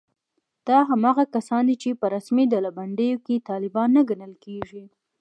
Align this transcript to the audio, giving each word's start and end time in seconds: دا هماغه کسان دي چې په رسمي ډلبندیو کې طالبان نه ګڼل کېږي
دا 0.67 0.77
هماغه 0.89 1.23
کسان 1.35 1.61
دي 1.69 1.75
چې 1.83 1.89
په 2.01 2.05
رسمي 2.15 2.45
ډلبندیو 2.53 3.17
کې 3.25 3.45
طالبان 3.49 3.89
نه 3.97 4.01
ګڼل 4.09 4.33
کېږي 4.45 4.83